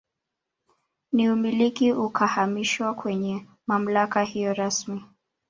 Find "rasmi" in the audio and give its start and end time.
4.53-5.03